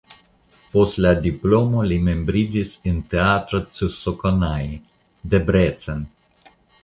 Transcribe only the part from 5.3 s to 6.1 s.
(Debrecen).